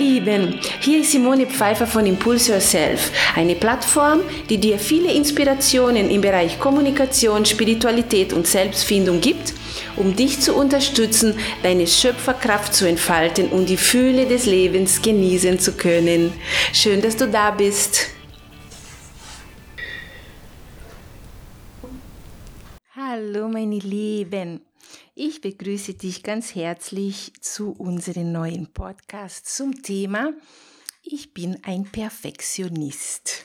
Lieben, 0.00 0.58
hier 0.80 1.02
ist 1.02 1.12
Simone 1.12 1.46
Pfeiffer 1.46 1.86
von 1.86 2.06
Impulse 2.06 2.52
Yourself, 2.52 3.12
eine 3.36 3.54
Plattform, 3.54 4.22
die 4.48 4.56
dir 4.56 4.78
viele 4.78 5.12
Inspirationen 5.12 6.08
im 6.08 6.22
Bereich 6.22 6.58
Kommunikation, 6.58 7.44
Spiritualität 7.44 8.32
und 8.32 8.46
Selbstfindung 8.46 9.20
gibt, 9.20 9.52
um 9.96 10.16
dich 10.16 10.40
zu 10.40 10.54
unterstützen, 10.54 11.34
deine 11.62 11.86
Schöpferkraft 11.86 12.74
zu 12.74 12.88
entfalten 12.88 13.48
und 13.48 13.68
die 13.68 13.76
Fühle 13.76 14.24
des 14.24 14.46
Lebens 14.46 15.02
genießen 15.02 15.58
zu 15.58 15.72
können. 15.72 16.32
Schön, 16.72 17.02
dass 17.02 17.16
du 17.16 17.28
da 17.28 17.50
bist. 17.50 18.08
Hallo 22.96 23.48
meine 23.48 23.78
Lieben. 23.78 24.62
Ich 25.16 25.40
begrüße 25.40 25.94
dich 25.94 26.22
ganz 26.22 26.54
herzlich 26.54 27.32
zu 27.40 27.72
unserem 27.72 28.30
neuen 28.30 28.72
Podcast 28.72 29.52
zum 29.52 29.82
Thema 29.82 30.32
Ich 31.02 31.34
bin 31.34 31.58
ein 31.64 31.84
Perfektionist. 31.84 33.44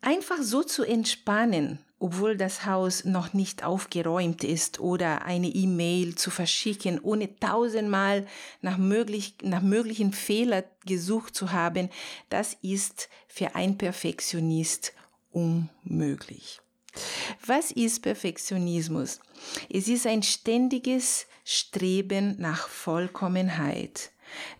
Einfach 0.00 0.38
so 0.40 0.62
zu 0.62 0.84
entspannen, 0.84 1.80
obwohl 1.98 2.38
das 2.38 2.64
Haus 2.64 3.04
noch 3.04 3.34
nicht 3.34 3.62
aufgeräumt 3.62 4.42
ist 4.42 4.80
oder 4.80 5.26
eine 5.26 5.48
E-Mail 5.48 6.14
zu 6.14 6.30
verschicken, 6.30 6.98
ohne 7.00 7.38
tausendmal 7.38 8.26
nach, 8.62 8.78
möglich, 8.78 9.34
nach 9.42 9.62
möglichen 9.62 10.14
Fehlern 10.14 10.64
gesucht 10.86 11.34
zu 11.34 11.52
haben, 11.52 11.90
das 12.30 12.56
ist 12.62 13.10
für 13.28 13.54
einen 13.54 13.76
Perfektionist 13.76 14.94
unmöglich. 15.30 16.63
Was 17.46 17.70
ist 17.70 18.02
Perfektionismus? 18.02 19.20
Es 19.72 19.88
ist 19.88 20.06
ein 20.06 20.22
ständiges 20.22 21.26
Streben 21.44 22.36
nach 22.38 22.68
Vollkommenheit. 22.68 24.10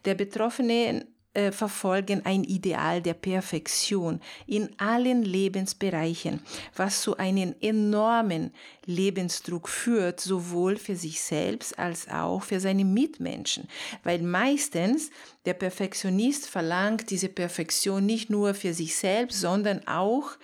Der 0.05 0.15
Betroffene 0.15 1.07
äh, 1.35 1.51
verfolgen 1.51 2.25
ein 2.25 2.45
Ideal 2.45 3.03
der 3.03 3.15
Perfektion 3.15 4.21
in 4.47 4.69
allen 4.79 5.25
Lebensbereichen, 5.25 6.41
was 6.77 7.03
zu 7.03 7.17
einem 7.17 7.57
enormen 7.61 8.53
Lebensdruck 8.87 9.69
führt, 9.69 10.21
sowohl 10.21 10.77
für 10.77 10.95
sich 10.95 11.21
selbst 11.21 11.77
als 11.77 12.09
auch 12.09 12.45
für 12.45 12.61
seine 12.61 12.85
Mitmenschen, 12.85 13.67
weil 14.05 14.23
meistens 14.23 15.11
der 15.45 15.55
Perfektionist 15.55 16.47
verlangt 16.49 17.11
diese 17.11 17.29
Perfektion 17.29 18.07
nicht 18.07 18.31
nur 18.31 18.55
für 18.55 18.73
sich 18.73 18.95
selbst, 18.95 19.41
sondern 19.41 19.89
auch 19.89 20.37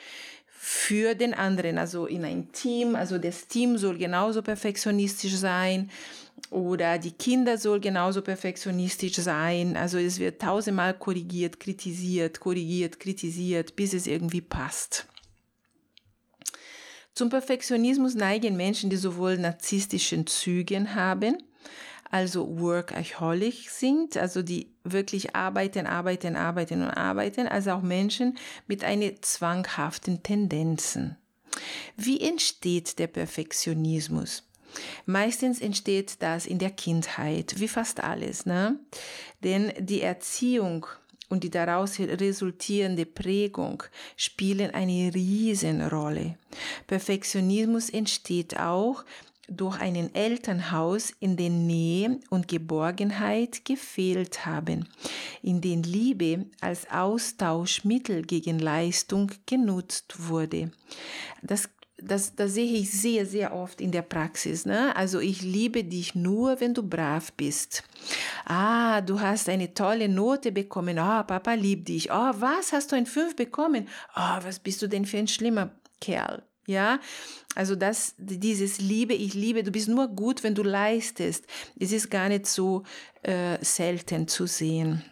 für 0.62 1.14
den 1.14 1.33
anderen, 1.33 1.78
also 1.78 2.05
in 2.05 2.22
ein 2.22 2.53
Team, 2.53 2.94
also 2.94 3.16
das 3.16 3.47
Team 3.47 3.78
soll 3.78 3.97
genauso 3.97 4.42
perfektionistisch 4.42 5.36
sein 5.36 5.91
oder 6.50 6.98
die 6.98 7.12
Kinder 7.12 7.56
soll 7.56 7.80
genauso 7.80 8.20
perfektionistisch 8.20 9.14
sein. 9.14 9.75
Also 9.78 9.97
es 9.97 10.19
wird 10.19 10.42
tausendmal 10.42 10.92
korrigiert, 10.92 11.61
kritisiert, 11.61 12.41
korrigiert, 12.41 13.00
kritisiert, 13.00 13.75
bis 13.75 13.94
es 13.94 14.06
irgendwie 14.06 14.42
passt. 14.42 15.06
Zum 17.14 17.31
Perfektionismus 17.31 18.14
neigen 18.14 18.55
Menschen, 18.58 18.91
die 18.91 18.97
sowohl 18.97 19.38
narzisstischen 19.38 20.27
Zügen 20.27 20.94
haben, 20.94 21.38
also 22.11 22.58
Workaholic 22.61 23.70
sind, 23.70 24.16
also 24.16 24.42
die 24.42 24.72
wirklich 24.84 25.34
arbeiten, 25.34 25.86
arbeiten, 25.86 26.36
arbeiten 26.36 26.83
und 26.83 26.91
arbeiten, 26.91 27.47
als 27.47 27.69
auch 27.69 27.83
Menschen 27.83 28.36
mit 28.66 28.84
einer 28.84 29.22
zwanghaften 29.22 30.22
Tendenzen. 30.22 31.16
Wie 31.97 32.20
entsteht 32.20 32.98
der 32.98 33.06
Perfektionismus? 33.06 34.42
Meistens 35.06 35.61
entsteht 35.61 36.16
das 36.20 36.47
in 36.47 36.58
der 36.58 36.70
Kindheit, 36.70 37.55
wie 37.58 37.69
fast 37.69 38.03
alles, 38.03 38.47
ne? 38.47 38.78
Denn 39.42 39.72
die 39.78 40.00
Erziehung 40.00 40.86
und 41.28 41.44
die 41.44 41.50
daraus 41.50 41.98
resultierende 41.98 43.06
Prägung 43.06 43.83
spielen 44.16 44.72
eine 44.72 45.14
Riesenrolle. 45.14 46.36
Perfektionismus 46.87 47.88
entsteht 47.88 48.59
auch 48.59 49.04
durch 49.50 49.81
ein 49.81 50.15
Elternhaus, 50.15 51.12
in 51.21 51.37
dem 51.37 51.66
Nähe 51.66 52.21
und 52.31 52.49
Geborgenheit 52.49 53.65
gefehlt 53.65 54.47
haben, 54.47 54.88
in 55.43 55.61
dem 55.61 55.83
Liebe 55.83 56.47
als 56.61 56.91
Austauschmittel 56.91 58.22
gegen 58.22 58.59
Leistung 58.59 59.31
genutzt 59.47 60.28
wurde. 60.28 60.71
Das 61.43 61.69
das, 62.03 62.34
das 62.34 62.55
sehe 62.55 62.78
ich 62.78 62.91
sehr, 62.91 63.27
sehr 63.27 63.55
oft 63.55 63.81
in 63.81 63.93
der 63.93 64.03
Praxis. 64.03 64.65
Ne? 64.65 64.94
Also 64.97 65.21
ich 65.21 65.43
liebe 65.43 65.84
dich 65.84 66.15
nur, 66.15 66.61
wenn 66.61 66.75
du 66.75 66.82
brav 66.82 67.32
bist. 67.34 67.82
Ah, 68.47 69.00
du 69.00 69.21
hast 69.21 69.49
eine 69.49 69.75
tolle 69.75 70.09
Note 70.09 70.53
bekommen. 70.53 70.99
Ah, 70.99 71.21
oh, 71.21 71.25
Papa 71.25 71.55
liebt 71.55 71.88
dich. 71.88 72.11
Oh, 72.11 72.32
was 72.34 72.72
hast 72.72 72.93
du 72.93 72.97
ein 72.97 73.06
Fünf 73.06 73.37
bekommen? 73.37 73.88
Oh, 74.17 74.38
was 74.43 74.59
bist 74.59 74.81
du 74.82 74.87
denn 74.87 75.05
für 75.05 75.19
ein 75.19 75.28
schlimmer 75.28 75.71
Kerl? 76.00 76.43
Ja, 76.70 77.00
also 77.56 77.75
das, 77.75 78.14
dieses 78.16 78.78
Liebe, 78.78 79.12
ich 79.12 79.34
liebe, 79.34 79.64
du 79.64 79.72
bist 79.72 79.88
nur 79.88 80.06
gut, 80.06 80.44
wenn 80.44 80.54
du 80.54 80.62
leistest. 80.62 81.44
Es 81.76 81.91
ist 81.91 82.12
gar 82.12 82.28
nicht 82.28 82.47
so 82.47 82.84
äh, 83.25 83.58
selten 83.60 84.28
zu 84.28 84.47
sehen. 84.47 85.03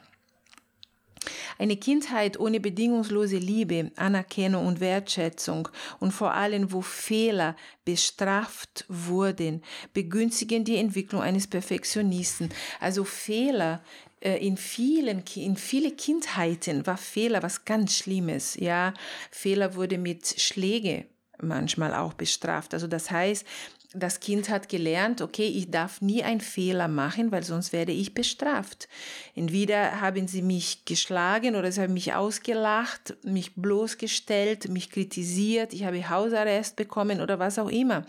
Eine 1.59 1.77
Kindheit 1.77 2.39
ohne 2.39 2.61
bedingungslose 2.61 3.39
Liebe, 3.39 3.91
Anerkennung 3.97 4.69
und 4.69 4.79
Wertschätzung 4.79 5.69
und 5.99 6.13
vor 6.13 6.33
allem, 6.33 6.71
wo 6.71 6.81
Fehler 6.81 7.57
bestraft 7.85 8.85
wurden, 8.89 9.65
begünstigen 9.93 10.63
die 10.63 10.77
Entwicklung 10.77 11.23
eines 11.23 11.49
Perfektionisten. 11.49 12.51
Also 12.79 13.03
Fehler 13.03 13.83
äh, 14.21 14.37
in 14.47 14.57
vielen, 14.57 15.25
in 15.35 15.57
viele 15.57 15.91
Kindheiten 15.91 16.87
war 16.87 16.99
Fehler 16.99 17.43
was 17.43 17.65
ganz 17.65 17.97
Schlimmes, 17.97 18.55
ja. 18.55 18.95
Fehler 19.33 19.75
wurde 19.75 19.99
mit 19.99 20.41
Schläge 20.41 21.07
manchmal 21.41 21.95
auch 21.95 22.15
bestraft. 22.15 22.75
Also 22.75 22.87
das 22.87 23.11
heißt, 23.11 23.47
das 23.95 24.21
Kind 24.21 24.51
hat 24.51 24.69
gelernt, 24.69 25.23
okay, 25.23 25.47
ich 25.47 25.71
darf 25.71 26.03
nie 26.03 26.23
einen 26.23 26.43
Fehler 26.43 26.89
machen, 26.89 27.33
weil 27.33 27.43
sonst 27.43 27.73
werde 27.73 27.93
ich 27.93 28.13
bestraft. 28.13 28.87
Entweder 29.35 30.03
haben 30.03 30.29
sie 30.29 30.43
mich 30.43 30.85
geschlagen 30.85 31.57
oder 31.57 31.73
sie 31.73 31.81
haben 31.81 31.95
mich 31.95 32.13
ausgelacht, 32.13 33.17
mich 33.23 33.55
bloßgestellt, 33.55 34.69
mich 34.69 34.91
kritisiert, 34.91 35.73
ich 35.73 35.85
habe 35.85 36.11
Hausarrest 36.11 36.77
bekommen 36.77 37.23
oder 37.23 37.39
was 37.39 37.59
auch 37.59 37.71
immer. 37.71 38.05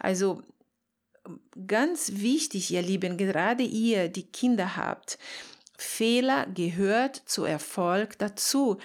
Also 0.00 0.42
ganz 1.68 2.12
wichtig, 2.14 2.72
ihr 2.72 2.82
Lieben, 2.82 3.16
gerade 3.16 3.62
ihr, 3.62 4.08
die 4.08 4.26
Kinder 4.26 4.76
habt, 4.76 5.18
Fehler 5.78 6.46
gehört 6.46 7.16
zu 7.26 7.44
Erfolg 7.44 8.18
dazu 8.18 8.78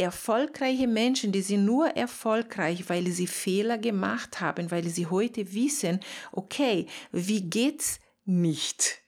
erfolgreiche 0.00 0.86
Menschen, 0.86 1.32
die 1.32 1.42
sind 1.42 1.64
nur 1.64 1.88
erfolgreich, 1.88 2.88
weil 2.88 3.06
sie 3.08 3.26
Fehler 3.26 3.78
gemacht 3.78 4.40
haben, 4.40 4.70
weil 4.70 4.88
sie 4.88 5.06
heute 5.06 5.52
wissen, 5.52 6.00
okay, 6.32 6.86
wie 7.12 7.42
geht's 7.42 8.00
nicht? 8.24 8.98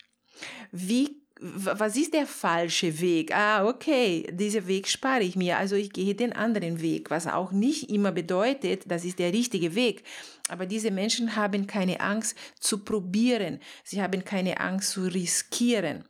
Wie 0.71 1.23
was 1.45 1.97
ist 1.97 2.15
der 2.15 2.27
falsche 2.27 3.01
Weg? 3.01 3.35
Ah, 3.35 3.67
okay, 3.67 4.29
diesen 4.33 4.69
Weg 4.69 4.87
spare 4.87 5.23
ich 5.23 5.35
mir, 5.35 5.59
also 5.59 5.75
ich 5.75 5.93
gehe 5.93 6.15
den 6.15 6.33
anderen 6.33 6.81
Weg, 6.81 7.11
was 7.11 7.27
auch 7.27 7.51
nicht 7.51 7.91
immer 7.91 8.13
bedeutet, 8.13 8.85
das 8.87 9.05
ist 9.05 9.19
der 9.19 9.33
richtige 9.33 9.75
Weg. 9.75 10.05
Aber 10.49 10.67
diese 10.67 10.93
Menschen 10.93 11.35
haben 11.35 11.67
keine 11.67 12.01
Angst 12.01 12.37
zu 12.61 12.85
probieren, 12.85 13.59
sie 13.83 14.01
haben 14.01 14.25
keine 14.25 14.61
Angst 14.61 14.93
zu 14.93 15.03
riskieren. 15.03 16.05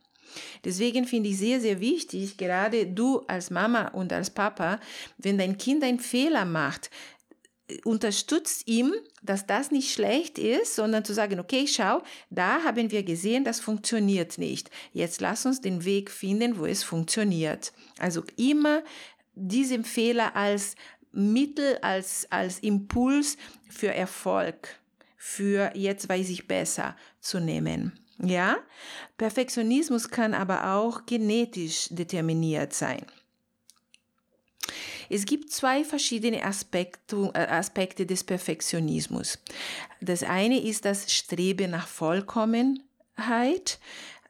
Deswegen 0.64 1.06
finde 1.06 1.30
ich 1.30 1.38
sehr, 1.38 1.60
sehr 1.60 1.80
wichtig, 1.80 2.36
gerade 2.36 2.86
du 2.86 3.20
als 3.26 3.50
Mama 3.50 3.88
und 3.88 4.12
als 4.12 4.30
Papa, 4.30 4.78
wenn 5.18 5.38
dein 5.38 5.58
Kind 5.58 5.82
einen 5.84 6.00
Fehler 6.00 6.44
macht, 6.44 6.90
unterstützt 7.84 8.66
ihm, 8.66 8.92
dass 9.22 9.46
das 9.46 9.70
nicht 9.70 9.92
schlecht 9.92 10.38
ist, 10.38 10.74
sondern 10.74 11.04
zu 11.04 11.14
sagen, 11.14 11.40
okay, 11.40 11.66
schau, 11.66 12.02
da 12.30 12.62
haben 12.64 12.90
wir 12.90 13.02
gesehen, 13.02 13.44
das 13.44 13.60
funktioniert 13.60 14.38
nicht. 14.38 14.70
Jetzt 14.92 15.20
lass 15.20 15.46
uns 15.46 15.60
den 15.60 15.84
Weg 15.84 16.10
finden, 16.10 16.58
wo 16.58 16.66
es 16.66 16.82
funktioniert. 16.82 17.72
Also 17.98 18.22
immer 18.36 18.82
diesen 19.34 19.84
Fehler 19.84 20.36
als 20.36 20.74
Mittel, 21.12 21.78
als, 21.82 22.26
als 22.30 22.58
Impuls 22.58 23.36
für 23.68 23.94
Erfolg, 23.94 24.80
für 25.16 25.72
jetzt 25.74 26.08
weiß 26.08 26.30
ich 26.30 26.48
besser 26.48 26.96
zu 27.20 27.38
nehmen. 27.38 27.92
Ja, 28.24 28.58
Perfektionismus 29.18 30.08
kann 30.08 30.32
aber 30.32 30.74
auch 30.74 31.06
genetisch 31.06 31.88
determiniert 31.90 32.72
sein. 32.72 33.04
Es 35.10 35.26
gibt 35.26 35.50
zwei 35.50 35.84
verschiedene 35.84 36.44
Aspekte, 36.44 37.30
äh, 37.34 37.38
Aspekte 37.38 38.06
des 38.06 38.22
Perfektionismus. 38.24 39.38
Das 40.00 40.22
eine 40.22 40.58
ist 40.60 40.84
das 40.84 41.12
Streben 41.12 41.72
nach 41.72 41.88
Vollkommenheit, 41.88 43.80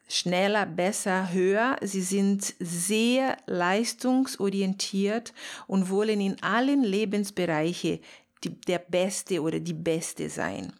schneller, 0.09 0.65
besser, 0.65 1.31
höher. 1.31 1.77
Sie 1.81 2.01
sind 2.01 2.55
sehr 2.59 3.37
leistungsorientiert 3.45 5.33
und 5.67 5.89
wollen 5.89 6.19
in 6.19 6.41
allen 6.41 6.83
Lebensbereichen 6.83 7.99
der 8.67 8.79
Beste 8.79 9.41
oder 9.41 9.59
die 9.59 9.73
Beste 9.73 10.29
sein. 10.29 10.73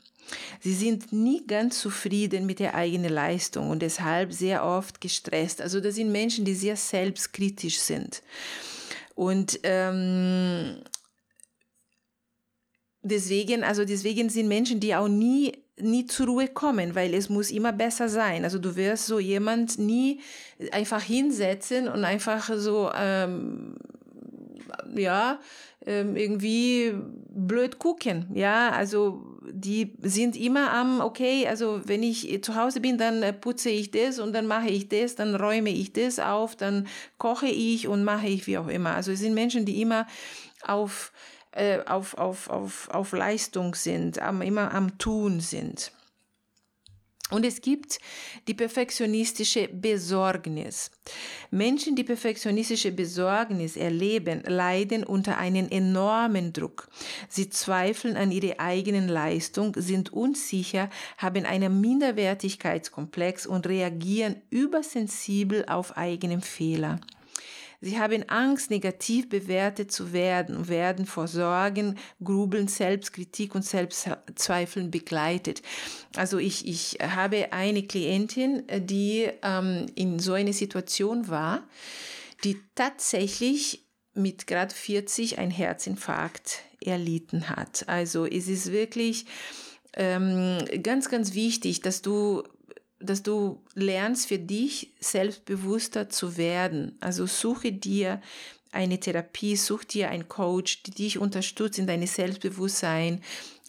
Sie 0.59 0.73
sind 0.73 1.11
nie 1.11 1.45
ganz 1.45 1.79
zufrieden 1.79 2.45
mit 2.45 2.59
der 2.59 2.75
eigenen 2.75 3.11
Leistung 3.11 3.69
und 3.69 3.81
deshalb 3.81 4.33
sehr 4.33 4.65
oft 4.65 5.01
gestresst. 5.01 5.61
Also 5.61 5.79
das 5.79 5.95
sind 5.95 6.11
Menschen, 6.11 6.45
die 6.45 6.55
sehr 6.55 6.75
selbstkritisch 6.75 7.79
sind. 7.79 8.21
Und 9.15 9.59
ähm, 9.63 10.77
deswegen, 13.01 13.63
also 13.63 13.85
deswegen 13.85 14.29
sind 14.29 14.47
Menschen, 14.47 14.79
die 14.79 14.95
auch 14.95 15.07
nie 15.07 15.63
nie 15.79 16.05
zur 16.05 16.27
Ruhe 16.27 16.47
kommen, 16.47 16.95
weil 16.95 17.13
es 17.13 17.29
muss 17.29 17.49
immer 17.49 17.73
besser 17.73 18.07
sein. 18.07 18.43
Also 18.43 18.59
du 18.59 18.75
wirst 18.75 19.07
so 19.07 19.19
jemand 19.19 19.79
nie 19.79 20.19
einfach 20.71 21.01
hinsetzen 21.01 21.87
und 21.87 22.05
einfach 22.05 22.49
so 22.55 22.91
ähm, 22.95 23.75
ja 24.95 25.39
ähm, 25.85 26.15
irgendwie 26.15 26.93
blöd 27.29 27.79
gucken. 27.79 28.27
Ja, 28.33 28.71
also 28.71 29.23
die 29.51 29.93
sind 30.01 30.35
immer 30.35 30.71
am 30.71 31.01
okay. 31.01 31.47
Also 31.47 31.81
wenn 31.85 32.03
ich 32.03 32.43
zu 32.43 32.55
Hause 32.55 32.79
bin, 32.79 32.97
dann 32.97 33.23
putze 33.39 33.69
ich 33.69 33.91
das 33.91 34.19
und 34.19 34.33
dann 34.33 34.47
mache 34.47 34.69
ich 34.69 34.89
das, 34.89 35.15
dann 35.15 35.35
räume 35.35 35.69
ich 35.69 35.93
das 35.93 36.19
auf, 36.19 36.55
dann 36.55 36.87
koche 37.17 37.47
ich 37.47 37.87
und 37.87 38.03
mache 38.03 38.27
ich 38.27 38.47
wie 38.47 38.57
auch 38.57 38.67
immer. 38.67 38.95
Also 38.95 39.11
es 39.11 39.19
sind 39.19 39.33
Menschen, 39.33 39.65
die 39.65 39.81
immer 39.81 40.07
auf 40.65 41.11
äh, 41.55 41.79
auf, 41.85 42.17
auf, 42.17 42.49
auf, 42.49 42.89
auf 42.89 43.11
Leistung 43.11 43.75
sind, 43.75 44.17
immer 44.17 44.73
am 44.73 44.97
Tun 44.97 45.39
sind. 45.39 45.91
Und 47.29 47.45
es 47.45 47.61
gibt 47.61 47.99
die 48.47 48.53
perfektionistische 48.53 49.69
Besorgnis. 49.69 50.91
Menschen, 51.51 51.95
die 51.95 52.03
perfektionistische 52.03 52.91
Besorgnis 52.91 53.77
erleben, 53.77 54.43
leiden 54.45 55.03
unter 55.03 55.37
einem 55.37 55.67
enormen 55.69 56.51
Druck. 56.51 56.89
Sie 57.29 57.49
zweifeln 57.49 58.17
an 58.17 58.31
ihrer 58.31 58.59
eigenen 58.59 59.07
Leistung, 59.07 59.73
sind 59.77 60.11
unsicher, 60.11 60.89
haben 61.17 61.45
einen 61.45 61.79
Minderwertigkeitskomplex 61.79 63.47
und 63.47 63.67
reagieren 63.67 64.35
übersensibel 64.49 65.65
auf 65.67 65.97
eigenen 65.97 66.41
Fehler. 66.41 66.99
Sie 67.83 67.99
haben 67.99 68.23
Angst, 68.29 68.71
negativ 68.71 69.27
bewertet 69.27 69.91
zu 69.91 70.13
werden 70.13 70.55
und 70.55 70.69
werden 70.69 71.05
vor 71.05 71.27
Sorgen, 71.27 71.97
Grubeln, 72.23 72.69
Selbstkritik 72.69 73.55
und 73.55 73.65
Selbstzweifeln 73.65 74.89
begleitet. 74.89 75.61
Also 76.15 76.37
ich, 76.37 76.65
ich 76.65 76.99
habe 77.01 77.51
eine 77.51 77.83
Klientin, 77.83 78.63
die 78.73 79.29
ähm, 79.41 79.87
in 79.95 80.19
so 80.19 80.31
einer 80.31 80.53
Situation 80.53 81.27
war, 81.27 81.67
die 82.45 82.57
tatsächlich 82.73 83.85
mit 84.13 84.47
gerade 84.47 84.73
40 84.73 85.39
ein 85.39 85.51
Herzinfarkt 85.51 86.59
erlitten 86.79 87.49
hat. 87.49 87.83
Also 87.87 88.25
es 88.25 88.47
ist 88.47 88.71
wirklich 88.71 89.25
ähm, 89.95 90.59
ganz, 90.81 91.09
ganz 91.09 91.33
wichtig, 91.33 91.81
dass 91.81 92.01
du 92.01 92.43
dass 93.03 93.23
du 93.23 93.61
lernst 93.75 94.27
für 94.27 94.39
dich 94.39 94.91
selbstbewusster 94.99 96.09
zu 96.09 96.37
werden. 96.37 96.97
Also 96.99 97.25
suche 97.25 97.71
dir 97.71 98.21
eine 98.71 98.99
Therapie, 98.99 99.55
such 99.55 99.83
dir 99.83 100.09
einen 100.09 100.27
Coach, 100.27 100.83
die 100.83 100.91
dich 100.91 101.17
unterstützt 101.19 101.79
in 101.79 101.87
deinem 101.87 102.07
Selbstbewusstsein, 102.07 103.21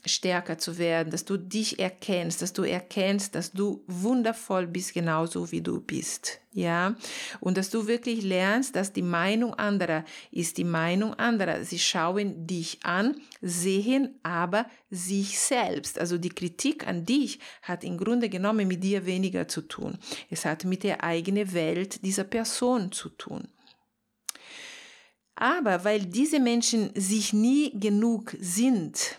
stärker 0.06 0.58
zu 0.58 0.78
werden, 0.78 1.10
dass 1.10 1.24
du 1.24 1.36
dich 1.36 1.78
erkennst, 1.78 2.42
dass 2.42 2.52
du 2.52 2.62
erkennst, 2.62 3.34
dass 3.34 3.52
du 3.52 3.82
wundervoll 3.86 4.66
bist, 4.66 4.94
genauso 4.94 5.50
wie 5.50 5.62
du 5.62 5.80
bist. 5.80 6.40
Ja, 6.52 6.94
und 7.40 7.56
dass 7.56 7.70
du 7.70 7.88
wirklich 7.88 8.22
lernst, 8.22 8.76
dass 8.76 8.92
die 8.92 9.02
Meinung 9.02 9.54
anderer 9.54 10.04
ist 10.30 10.56
die 10.56 10.64
Meinung 10.64 11.14
anderer. 11.14 11.64
Sie 11.64 11.80
schauen 11.80 12.46
dich 12.46 12.78
an, 12.84 13.16
sehen 13.40 14.20
aber 14.22 14.66
sich 14.88 15.40
selbst. 15.40 15.98
Also 15.98 16.16
die 16.16 16.28
Kritik 16.28 16.86
an 16.86 17.04
dich 17.04 17.40
hat 17.62 17.82
im 17.82 17.98
Grunde 17.98 18.28
genommen 18.28 18.68
mit 18.68 18.84
dir 18.84 19.04
weniger 19.04 19.48
zu 19.48 19.62
tun. 19.62 19.98
Es 20.30 20.44
hat 20.44 20.64
mit 20.64 20.84
der 20.84 21.02
eigenen 21.02 21.52
Welt 21.52 22.04
dieser 22.04 22.24
Person 22.24 22.92
zu 22.92 23.08
tun. 23.08 23.48
Aber 25.34 25.84
weil 25.84 26.06
diese 26.06 26.38
Menschen 26.38 26.90
sich 26.94 27.32
nie 27.32 27.78
genug 27.78 28.36
sind, 28.38 29.18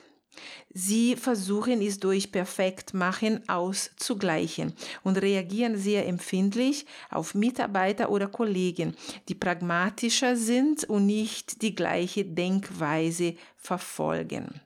Sie 0.77 1.15
versuchen 1.15 1.81
es 1.81 2.01
durch 2.01 2.33
Perfektmachen 2.33 3.47
auszugleichen 3.47 4.73
und 5.03 5.15
reagieren 5.15 5.77
sehr 5.77 6.05
empfindlich 6.05 6.85
auf 7.09 7.33
Mitarbeiter 7.33 8.09
oder 8.09 8.27
Kollegen, 8.27 8.93
die 9.29 9.35
pragmatischer 9.35 10.35
sind 10.35 10.83
und 10.83 11.05
nicht 11.05 11.61
die 11.61 11.75
gleiche 11.75 12.25
Denkweise 12.25 13.35
verfolgen. 13.55 14.59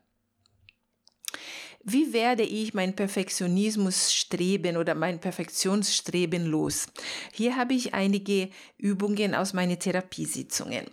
Wie 1.84 2.12
werde 2.12 2.42
ich 2.42 2.74
mein 2.74 2.96
Perfektionismusstreben 2.96 4.78
oder 4.78 4.96
mein 4.96 5.22
Perfektionsstreben 5.22 6.48
los? 6.48 6.88
Hier 7.34 7.56
habe 7.56 7.76
ich 7.76 7.94
einige 7.94 8.50
Übungen 8.80 9.36
aus 9.36 9.54
meinen 9.54 9.78
Therapiesitzungen 9.78 10.88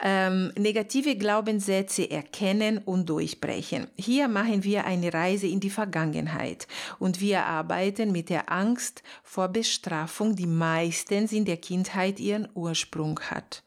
ähm, 0.00 0.52
negative 0.58 1.16
Glaubenssätze 1.16 2.10
erkennen 2.10 2.78
und 2.78 3.08
durchbrechen. 3.08 3.86
Hier 3.96 4.28
machen 4.28 4.62
wir 4.64 4.84
eine 4.84 5.12
Reise 5.12 5.46
in 5.46 5.60
die 5.60 5.70
Vergangenheit 5.70 6.66
und 6.98 7.20
wir 7.20 7.44
arbeiten 7.44 8.12
mit 8.12 8.28
der 8.28 8.52
Angst 8.52 9.02
vor 9.22 9.48
Bestrafung, 9.48 10.36
die 10.36 10.46
meistens 10.46 11.32
in 11.32 11.44
der 11.44 11.56
Kindheit 11.56 12.20
ihren 12.20 12.48
Ursprung 12.54 13.18
hat. 13.20 13.62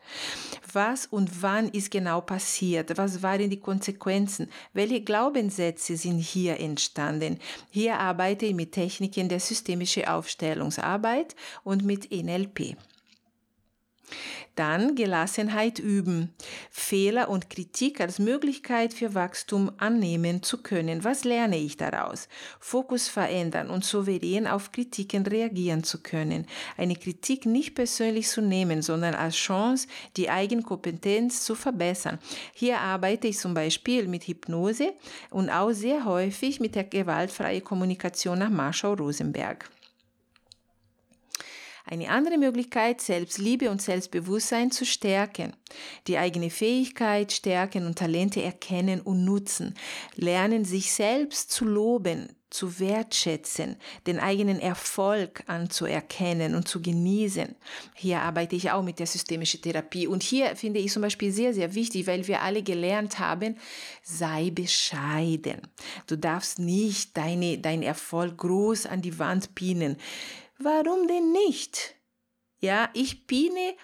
Was 0.71 1.07
und 1.07 1.41
wann 1.41 1.69
ist 1.69 1.89
genau 1.89 2.21
passiert? 2.21 2.97
Was 2.97 3.23
waren 3.23 3.49
die 3.49 3.59
Konsequenzen? 3.59 4.49
Welche 4.73 5.01
Glaubenssätze 5.01 5.97
sind 5.97 6.19
hier 6.19 6.59
entstanden? 6.59 7.39
Hier 7.71 7.97
arbeite 7.97 8.45
ich 8.45 8.53
mit 8.53 8.73
Techniken 8.73 9.29
der 9.29 9.39
systemischen 9.39 10.05
Aufstellungsarbeit 10.05 11.35
und 11.63 11.83
mit 11.83 12.11
NLP. 12.11 12.77
Dann 14.55 14.95
Gelassenheit 14.95 15.79
üben. 15.79 16.33
Fehler 16.69 17.29
und 17.29 17.49
Kritik 17.49 18.01
als 18.01 18.19
Möglichkeit 18.19 18.93
für 18.93 19.13
Wachstum 19.15 19.71
annehmen 19.77 20.43
zu 20.43 20.61
können. 20.61 21.03
Was 21.03 21.23
lerne 21.23 21.57
ich 21.57 21.77
daraus? 21.77 22.27
Fokus 22.59 23.07
verändern 23.07 23.69
und 23.69 23.85
souverän 23.85 24.47
auf 24.47 24.71
Kritiken 24.71 25.25
reagieren 25.25 25.83
zu 25.83 26.01
können. 26.03 26.45
Eine 26.75 26.95
Kritik 26.95 27.45
nicht 27.45 27.75
persönlich 27.75 28.27
zu 28.27 28.41
nehmen, 28.41 28.81
sondern 28.81 29.15
als 29.15 29.35
Chance, 29.35 29.87
die 30.17 30.29
Eigenkompetenz 30.29 31.43
zu 31.45 31.55
verbessern. 31.55 32.19
Hier 32.53 32.79
arbeite 32.79 33.27
ich 33.27 33.37
zum 33.37 33.53
Beispiel 33.53 34.07
mit 34.07 34.27
Hypnose 34.27 34.93
und 35.29 35.49
auch 35.49 35.71
sehr 35.71 36.05
häufig 36.05 36.59
mit 36.59 36.75
der 36.75 36.83
gewaltfreien 36.83 37.63
Kommunikation 37.63 38.39
nach 38.39 38.49
Marshall 38.49 38.95
Rosenberg. 38.95 39.69
Eine 41.91 42.09
andere 42.09 42.37
Möglichkeit, 42.37 43.01
Selbstliebe 43.01 43.71
und 43.71 43.81
Selbstbewusstsein 43.81 44.69
zu 44.69 44.85
stärken. 44.85 45.53
Die 46.05 46.19
eigene 46.19 46.51
Fähigkeit, 46.51 47.31
Stärken 47.31 47.87
und 47.87 47.97
Talente 47.97 48.43
erkennen 48.43 49.01
und 49.01 49.25
nutzen. 49.25 49.73
Lernen, 50.15 50.65
sich 50.65 50.93
selbst 50.93 51.51
zu 51.51 51.65
loben, 51.65 52.29
zu 52.51 52.79
wertschätzen, 52.79 53.75
den 54.05 54.19
eigenen 54.19 54.59
Erfolg 54.59 55.43
anzuerkennen 55.47 56.53
und 56.53 56.67
zu 56.67 56.79
genießen. 56.79 57.55
Hier 57.95 58.21
arbeite 58.21 58.55
ich 58.55 58.69
auch 58.69 58.83
mit 58.83 58.99
der 58.99 59.07
systemischen 59.07 59.63
Therapie. 59.63 60.05
Und 60.05 60.21
hier 60.21 60.55
finde 60.55 60.79
ich 60.79 60.91
zum 60.91 61.01
Beispiel 61.01 61.31
sehr, 61.31 61.55
sehr 61.55 61.73
wichtig, 61.73 62.05
weil 62.05 62.27
wir 62.27 62.41
alle 62.43 62.61
gelernt 62.61 63.17
haben, 63.17 63.57
sei 64.03 64.51
bescheiden. 64.51 65.61
Du 66.05 66.17
darfst 66.17 66.59
nicht 66.59 67.17
deine, 67.17 67.57
deinen 67.57 67.83
Erfolg 67.83 68.37
groß 68.37 68.85
an 68.85 69.01
die 69.01 69.17
Wand 69.17 69.55
pinnen. 69.55 69.97
Warum 70.61 71.07
denn 71.07 71.31
nicht? 71.31 71.95
Ja, 72.59 72.89
ich 72.93 73.27
pine 73.27 73.75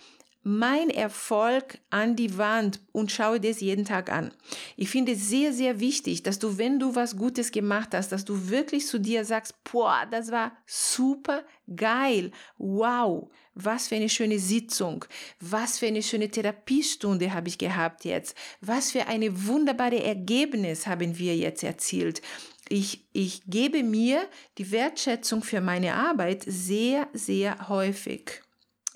mein 0.43 0.91
Erfolg 0.91 1.79
an 1.89 2.15
die 2.15 2.37
Wand 2.37 2.79
und 2.91 3.11
schaue 3.11 3.39
das 3.39 3.61
jeden 3.61 3.83
Tag 3.83 4.11
an. 4.11 4.31
Ich 4.75 4.89
finde 4.89 5.13
es 5.13 5.27
sehr, 5.27 5.53
sehr 5.53 5.79
wichtig, 5.79 6.21
dass 6.21 6.37
du, 6.37 6.59
wenn 6.59 6.77
du 6.77 6.93
was 6.93 7.17
Gutes 7.17 7.51
gemacht 7.51 7.95
hast, 7.95 8.11
dass 8.11 8.25
du 8.25 8.49
wirklich 8.49 8.85
zu 8.85 8.99
dir 8.99 9.25
sagst, 9.25 9.55
boah, 9.63 10.05
das 10.11 10.31
war 10.31 10.51
super 10.67 11.43
geil. 11.75 12.31
Wow, 12.59 13.31
was 13.55 13.87
für 13.87 13.95
eine 13.95 14.09
schöne 14.09 14.37
Sitzung. 14.37 15.05
Was 15.39 15.79
für 15.79 15.87
eine 15.87 16.03
schöne 16.03 16.29
Therapiestunde 16.29 17.33
habe 17.33 17.47
ich 17.47 17.57
gehabt 17.57 18.05
jetzt. 18.05 18.37
Was 18.61 18.91
für 18.91 19.07
eine 19.07 19.47
wunderbare 19.47 20.03
Ergebnis 20.03 20.85
haben 20.85 21.17
wir 21.17 21.35
jetzt 21.35 21.63
erzielt 21.63 22.21
ich, 22.69 23.05
ich 23.13 23.43
gebe 23.45 23.83
mir 23.83 24.27
die 24.57 24.71
Wertschätzung 24.71 25.43
für 25.43 25.61
meine 25.61 25.95
Arbeit 25.95 26.43
sehr, 26.47 27.07
sehr 27.13 27.69
häufig. 27.69 28.41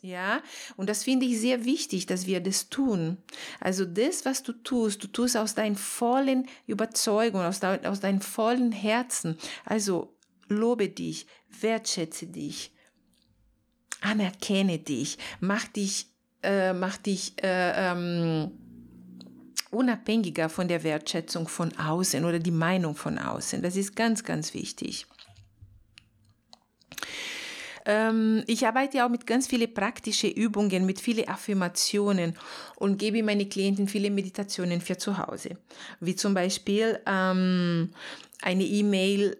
Ja, 0.02 0.42
und 0.78 0.90
das 0.90 1.04
finde 1.04 1.26
ich 1.26 1.40
sehr 1.40 1.66
wichtig, 1.66 2.06
dass 2.06 2.26
wir 2.26 2.40
das 2.40 2.70
tun. 2.70 3.18
Also 3.60 3.84
das, 3.86 4.24
was 4.26 4.44
du 4.44 4.54
tust, 4.54 5.04
du 5.04 5.08
tust 5.08 5.36
aus 5.36 5.56
deinem 5.56 5.76
vollen 5.76 6.48
Überzeugung, 6.68 7.42
aus, 7.42 7.60
de, 7.60 7.86
aus 7.86 8.00
deinem 8.00 8.22
vollen 8.22 8.72
Herzen. 8.72 9.38
Also 9.66 10.16
lobe 10.48 10.88
dich, 10.88 11.28
wertschätze 11.50 12.28
dich, 12.28 12.72
anerkenne 14.02 14.80
dich, 14.80 15.18
mach 15.42 15.68
dich, 15.68 16.08
äh, 16.44 16.72
mach 16.72 16.98
dich, 16.98 17.34
äh, 17.44 17.92
ähm, 17.92 18.52
unabhängiger 19.72 20.50
von 20.50 20.68
der 20.68 20.84
Wertschätzung 20.84 21.48
von 21.48 21.78
außen 21.78 22.26
oder 22.26 22.40
die 22.40 22.52
Meinung 22.52 22.96
von 22.96 23.18
außen. 23.18 23.62
Das 23.62 23.76
ist 23.76 23.96
ganz, 23.96 24.24
ganz 24.24 24.54
wichtig. 24.54 25.06
Ähm, 27.86 28.44
ich 28.48 28.66
arbeite 28.68 29.06
auch 29.06 29.10
mit 29.10 29.26
ganz 29.26 29.48
vielen 29.48 29.74
praktischen 29.74 30.32
Übungen, 30.32 30.86
mit 30.86 31.00
vielen 31.00 31.28
Affirmationen 31.28 32.36
und 32.76 32.98
gebe 32.98 33.24
meine 33.24 33.48
Klienten 33.48 33.88
viele 33.88 34.12
Meditationen 34.12 34.82
für 34.82 34.98
zu 34.98 35.18
Hause. 35.18 35.58
Wie 36.00 36.16
zum 36.16 36.34
Beispiel 36.34 37.00
ähm, 37.06 37.92
eine 38.42 38.64
E-Mail, 38.64 39.38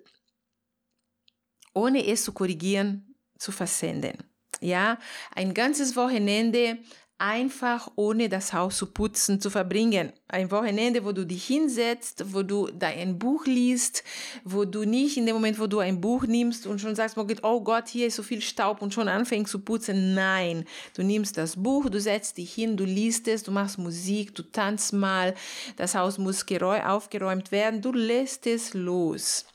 ohne 1.74 2.06
es 2.08 2.24
zu 2.24 2.34
korrigieren, 2.34 3.16
zu 3.38 3.52
versenden. 3.52 4.18
Ja, 4.62 4.98
ein 5.36 5.54
ganzes 5.54 5.96
Wochenende 5.96 6.80
einfach 7.20 7.92
ohne 7.96 8.30
das 8.30 8.54
Haus 8.54 8.78
zu 8.78 8.88
putzen 8.88 9.42
zu 9.42 9.50
verbringen. 9.50 10.14
Ein 10.30 10.50
Wochenende, 10.52 11.04
wo 11.04 11.12
du 11.12 11.26
dich 11.26 11.46
hinsetzt, 11.46 12.34
wo 12.34 12.44
du 12.44 12.70
dein 12.72 13.20
Buch 13.20 13.46
liest, 13.46 14.04
wo 14.46 14.64
du 14.64 14.86
nicht 14.86 15.18
in 15.18 15.26
dem 15.26 15.36
Moment, 15.36 15.60
wo 15.60 15.68
du 15.68 15.80
ein 15.80 16.00
Buch 16.00 16.26
nimmst 16.26 16.66
und 16.66 16.80
schon 16.80 16.96
sagst, 16.96 17.18
oh 17.44 17.62
Gott, 17.62 17.90
hier 17.90 18.08
ist 18.08 18.16
so 18.16 18.24
viel 18.24 18.42
Staub 18.42 18.82
und 18.82 18.94
schon 18.94 19.10
anfängst 19.10 19.52
zu 19.52 19.60
putzen. 19.60 20.16
Nein, 20.16 20.66
du 20.96 21.04
nimmst 21.04 21.38
das 21.38 21.58
Buch, 21.58 21.90
du 21.90 22.00
setzt 22.00 22.38
dich 22.38 22.54
hin, 22.54 22.78
du 22.78 22.86
liest 22.86 23.28
es, 23.28 23.44
du 23.44 23.52
machst 23.52 23.78
Musik, 23.78 24.34
du 24.34 24.44
tanzt 24.44 24.94
mal, 24.94 25.36
das 25.76 25.96
Haus 25.96 26.18
muss 26.18 26.46
aufgeräumt 26.50 27.52
werden, 27.52 27.82
du 27.82 27.92
lässt 27.92 28.48
es 28.48 28.74
los. 28.74 29.46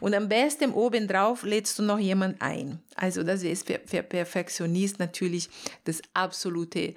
Und 0.00 0.14
am 0.14 0.28
besten 0.28 0.72
obendrauf 0.72 1.42
lädst 1.42 1.78
du 1.78 1.82
noch 1.82 1.98
jemand 1.98 2.40
ein. 2.40 2.78
Also 2.96 3.22
das 3.22 3.42
ist 3.42 3.66
für, 3.66 3.80
für 3.84 4.02
Perfektionist 4.02 4.98
natürlich 4.98 5.48
das 5.84 6.00
absolute 6.12 6.94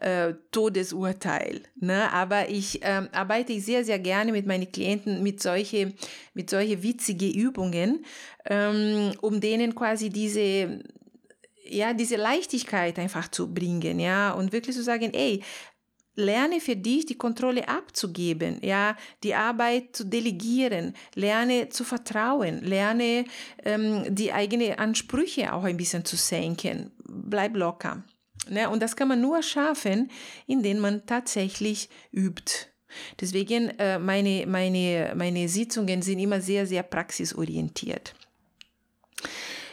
äh, 0.00 0.34
Todesurteil. 0.50 1.62
Ne? 1.76 2.10
Aber 2.12 2.48
ich 2.48 2.82
äh, 2.82 3.08
arbeite 3.12 3.60
sehr, 3.60 3.84
sehr 3.84 3.98
gerne 3.98 4.32
mit 4.32 4.46
meinen 4.46 4.70
Klienten 4.70 5.22
mit 5.22 5.42
solche, 5.42 5.92
mit 6.34 6.50
solche 6.50 6.82
witzige 6.82 7.28
Übungen, 7.28 8.04
ähm, 8.46 9.12
um 9.20 9.40
denen 9.40 9.74
quasi 9.74 10.10
diese 10.10 10.80
ja, 11.68 11.94
diese 11.94 12.14
Leichtigkeit 12.14 12.96
einfach 12.98 13.28
zu 13.28 13.52
bringen, 13.52 13.98
ja, 13.98 14.30
und 14.30 14.52
wirklich 14.52 14.76
zu 14.76 14.84
sagen, 14.84 15.12
ey, 15.12 15.42
lerne 16.16 16.60
für 16.60 16.76
dich 16.76 17.06
die 17.06 17.18
Kontrolle 17.18 17.68
abzugeben, 17.68 18.58
ja, 18.62 18.96
die 19.22 19.34
Arbeit 19.34 19.94
zu 19.94 20.04
delegieren, 20.04 20.94
lerne 21.14 21.68
zu 21.68 21.84
vertrauen, 21.84 22.62
lerne 22.62 23.26
ähm, 23.64 24.04
die 24.08 24.32
eigenen 24.32 24.78
Ansprüche 24.78 25.52
auch 25.52 25.64
ein 25.64 25.76
bisschen 25.76 26.04
zu 26.04 26.16
senken. 26.16 26.90
Bleib 27.04 27.54
locker. 27.54 28.02
Ne? 28.48 28.68
Und 28.68 28.82
das 28.82 28.96
kann 28.96 29.08
man 29.08 29.20
nur 29.20 29.42
schaffen, 29.42 30.10
indem 30.46 30.78
man 30.78 31.06
tatsächlich 31.06 31.88
übt. 32.12 32.66
Deswegen 33.20 33.70
äh, 33.78 33.98
meine, 33.98 34.46
meine, 34.46 35.12
meine 35.16 35.48
Sitzungen 35.48 36.02
sind 36.02 36.18
immer 36.18 36.40
sehr, 36.40 36.66
sehr 36.66 36.82
praxisorientiert. 36.82 38.14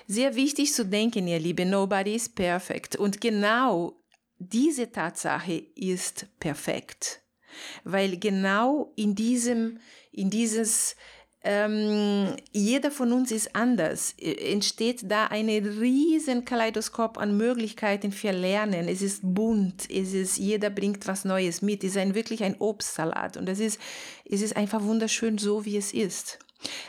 Sehr 0.07 0.35
wichtig 0.35 0.73
zu 0.73 0.85
denken, 0.85 1.27
ihr 1.27 1.39
Lieben, 1.39 1.69
nobody 1.69 2.15
is 2.15 2.27
perfect. 2.27 2.97
Und 2.97 3.21
genau 3.21 4.02
diese 4.51 4.91
Tatsache 4.91 5.63
ist 5.75 6.27
perfekt, 6.39 7.21
weil 7.83 8.17
genau 8.17 8.91
in 8.95 9.15
diesem, 9.15 9.79
in 10.11 10.29
dieses 10.29 10.95
ähm, 11.45 12.37
jeder 12.53 12.89
von 12.89 13.11
uns 13.11 13.31
ist 13.31 13.53
anders. 13.53 14.15
Entsteht 14.17 15.11
da 15.11 15.27
ein 15.27 15.49
riesen 15.49 16.45
Kaleidoskop 16.45 17.17
an 17.17 17.35
Möglichkeiten 17.35 18.13
für 18.13 18.31
Lernen. 18.31 18.87
Es 18.87 19.01
ist 19.01 19.19
bunt, 19.23 19.89
es 19.89 20.13
ist, 20.13 20.37
jeder 20.37 20.69
bringt 20.69 21.05
was 21.05 21.25
Neues 21.25 21.61
mit. 21.61 21.83
Es 21.83 21.91
ist 21.91 21.97
ein, 21.97 22.15
wirklich 22.15 22.43
ein 22.43 22.55
Obstsalat 22.59 23.35
und 23.35 23.49
es 23.49 23.59
ist, 23.59 23.79
es 24.23 24.41
ist 24.41 24.55
einfach 24.55 24.83
wunderschön 24.83 25.37
so, 25.37 25.65
wie 25.65 25.75
es 25.75 25.93
ist. 25.93 26.39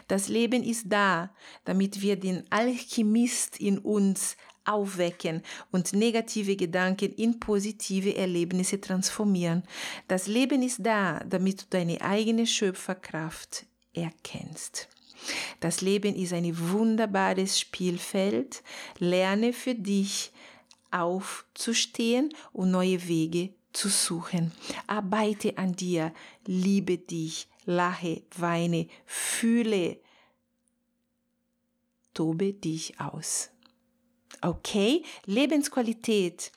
Das 0.06 0.28
Leben 0.28 0.62
ist 0.62 0.84
da, 0.88 1.34
damit 1.64 2.00
wir 2.00 2.14
den 2.14 2.44
Alchemist 2.50 3.60
in 3.60 3.78
uns 3.78 4.36
aufwecken 4.64 5.42
und 5.70 5.92
negative 5.92 6.56
Gedanken 6.56 7.12
in 7.14 7.38
positive 7.40 8.16
Erlebnisse 8.16 8.80
transformieren. 8.80 9.62
Das 10.08 10.26
Leben 10.26 10.62
ist 10.62 10.78
da, 10.82 11.20
damit 11.20 11.62
du 11.62 11.66
deine 11.70 12.00
eigene 12.00 12.46
Schöpferkraft 12.46 13.66
erkennst. 13.92 14.88
Das 15.60 15.80
Leben 15.80 16.14
ist 16.14 16.32
ein 16.32 16.56
wunderbares 16.70 17.58
Spielfeld. 17.58 18.62
Lerne 18.98 19.52
für 19.52 19.74
dich 19.74 20.32
aufzustehen 20.90 22.32
und 22.52 22.70
neue 22.70 23.08
Wege 23.08 23.50
zu 23.72 23.88
suchen. 23.88 24.52
Arbeite 24.86 25.58
an 25.58 25.74
dir, 25.74 26.12
liebe 26.46 26.98
dich, 26.98 27.48
lache, 27.64 28.22
weine, 28.36 28.86
fühle, 29.06 29.98
tobe 32.12 32.52
dich 32.52 33.00
aus. 33.00 33.50
Okay, 34.44 35.02
Lebensqualität 35.24 36.52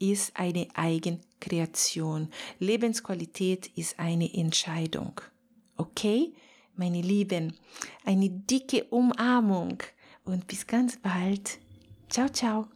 ist 0.00 0.32
eine 0.34 0.66
Eigenkreation. 0.74 2.30
Lebensqualität 2.58 3.70
ist 3.76 4.00
eine 4.00 4.34
Entscheidung. 4.34 5.20
Okay, 5.76 6.32
meine 6.74 7.00
Lieben, 7.00 7.56
eine 8.04 8.28
dicke 8.28 8.82
Umarmung 8.90 9.78
und 10.24 10.48
bis 10.48 10.66
ganz 10.66 10.96
bald. 10.96 11.60
Ciao, 12.08 12.28
ciao. 12.28 12.66